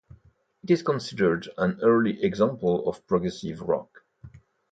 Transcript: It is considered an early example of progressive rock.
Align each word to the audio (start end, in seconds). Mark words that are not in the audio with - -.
It 0.63 0.71
is 0.71 0.81
considered 0.81 1.47
an 1.59 1.77
early 1.83 2.23
example 2.23 2.89
of 2.89 3.05
progressive 3.05 3.61
rock. 3.61 4.03